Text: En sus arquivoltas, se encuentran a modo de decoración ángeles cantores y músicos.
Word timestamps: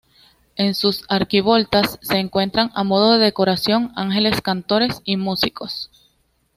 En 0.55 0.73
sus 0.73 1.05
arquivoltas, 1.09 1.99
se 2.01 2.17
encuentran 2.17 2.71
a 2.73 2.83
modo 2.83 3.11
de 3.19 3.23
decoración 3.25 3.91
ángeles 3.95 4.41
cantores 4.41 4.99
y 5.03 5.15
músicos. 5.15 5.91